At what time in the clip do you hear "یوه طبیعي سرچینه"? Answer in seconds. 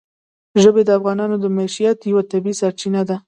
2.11-3.01